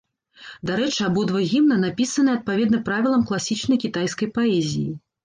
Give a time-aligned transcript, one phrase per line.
[0.69, 4.89] Дарэчы, абодва гімна напісаныя адпаведна правілам класічнай кітайскай паэзіі.